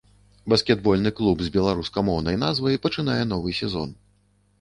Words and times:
Баскетбольны 0.51 1.11
клуб 1.19 1.43
з 1.47 1.51
беларускамоўнай 1.55 2.39
назвай 2.45 2.79
пачынае 2.87 3.19
новы 3.35 3.53
сезон. 3.61 3.93